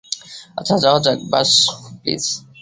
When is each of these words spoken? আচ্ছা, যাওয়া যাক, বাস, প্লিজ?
আচ্ছা, 0.57 0.75
যাওয়া 0.83 0.99
যাক, 0.99 1.19
বাস, 1.31 1.51
প্লিজ? 2.01 2.23